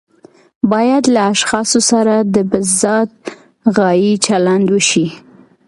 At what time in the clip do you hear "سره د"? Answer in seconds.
1.91-2.35